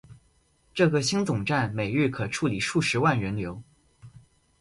[0.73, 3.61] 这个新总站每日可处理数十万人流。